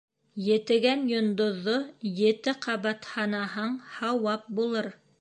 Етегән 0.45 1.03
йондоҙҙо 1.11 1.77
ете 2.23 2.57
ҡабат 2.67 3.09
һанаһаң, 3.13 3.81
һауап 4.01 4.53
булыр. 4.61 4.95